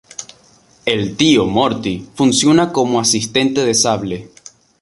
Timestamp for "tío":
1.15-1.45